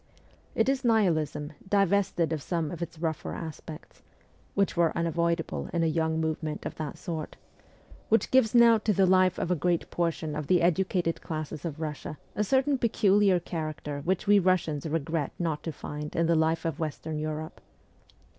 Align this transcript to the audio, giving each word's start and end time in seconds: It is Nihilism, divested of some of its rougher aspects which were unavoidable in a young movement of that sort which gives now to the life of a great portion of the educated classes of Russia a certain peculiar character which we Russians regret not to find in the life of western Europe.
It 0.55 0.67
is 0.67 0.83
Nihilism, 0.83 1.53
divested 1.69 2.33
of 2.33 2.41
some 2.41 2.71
of 2.71 2.81
its 2.81 2.97
rougher 2.97 3.33
aspects 3.35 4.01
which 4.55 4.75
were 4.75 4.97
unavoidable 4.97 5.69
in 5.73 5.83
a 5.83 5.85
young 5.85 6.19
movement 6.19 6.65
of 6.65 6.73
that 6.77 6.97
sort 6.97 7.35
which 8.09 8.31
gives 8.31 8.55
now 8.55 8.79
to 8.79 8.93
the 8.93 9.05
life 9.05 9.37
of 9.37 9.51
a 9.51 9.55
great 9.55 9.91
portion 9.91 10.35
of 10.35 10.47
the 10.47 10.63
educated 10.63 11.21
classes 11.21 11.65
of 11.65 11.79
Russia 11.79 12.17
a 12.35 12.43
certain 12.43 12.79
peculiar 12.79 13.39
character 13.39 14.01
which 14.03 14.25
we 14.25 14.39
Russians 14.39 14.87
regret 14.89 15.33
not 15.37 15.61
to 15.61 15.71
find 15.71 16.15
in 16.15 16.25
the 16.25 16.33
life 16.35 16.65
of 16.65 16.79
western 16.79 17.19
Europe. 17.19 17.61